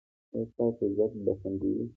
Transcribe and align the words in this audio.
ایا 0.33 0.45
ستاسو 0.51 0.81
عزت 0.89 1.11
به 1.25 1.33
خوندي 1.39 1.69
وي؟ 1.75 1.83